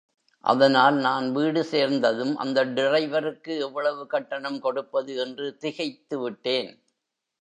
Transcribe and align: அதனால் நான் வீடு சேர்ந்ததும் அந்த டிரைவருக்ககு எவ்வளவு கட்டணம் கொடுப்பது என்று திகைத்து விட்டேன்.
அதனால் 0.43 0.95
நான் 0.95 1.25
வீடு 1.31 1.61
சேர்ந்ததும் 1.63 2.33
அந்த 2.35 2.65
டிரைவருக்ககு 2.65 3.57
எவ்வளவு 3.59 4.07
கட்டணம் 4.07 4.59
கொடுப்பது 4.59 5.15
என்று 5.15 5.47
திகைத்து 5.57 6.17
விட்டேன். 6.19 6.71